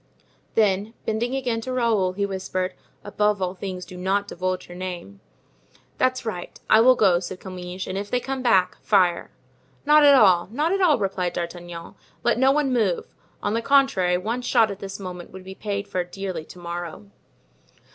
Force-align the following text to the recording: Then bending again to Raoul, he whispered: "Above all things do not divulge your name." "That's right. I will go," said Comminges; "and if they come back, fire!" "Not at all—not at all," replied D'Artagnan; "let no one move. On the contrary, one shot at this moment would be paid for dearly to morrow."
Then 0.55 0.95
bending 1.05 1.35
again 1.35 1.61
to 1.61 1.71
Raoul, 1.71 2.13
he 2.13 2.25
whispered: 2.25 2.73
"Above 3.03 3.39
all 3.39 3.53
things 3.53 3.85
do 3.85 3.95
not 3.95 4.27
divulge 4.27 4.67
your 4.67 4.75
name." 4.75 5.19
"That's 5.99 6.25
right. 6.25 6.59
I 6.67 6.81
will 6.81 6.95
go," 6.95 7.19
said 7.19 7.39
Comminges; 7.39 7.85
"and 7.85 7.99
if 7.99 8.09
they 8.09 8.19
come 8.19 8.41
back, 8.41 8.81
fire!" 8.81 9.29
"Not 9.85 10.03
at 10.03 10.15
all—not 10.15 10.71
at 10.71 10.81
all," 10.81 10.97
replied 10.97 11.33
D'Artagnan; 11.33 11.93
"let 12.23 12.39
no 12.39 12.51
one 12.51 12.73
move. 12.73 13.09
On 13.43 13.53
the 13.53 13.61
contrary, 13.61 14.17
one 14.17 14.41
shot 14.41 14.71
at 14.71 14.79
this 14.79 14.99
moment 14.99 15.29
would 15.29 15.43
be 15.43 15.53
paid 15.53 15.87
for 15.87 16.03
dearly 16.03 16.45
to 16.45 16.57
morrow." 16.57 17.11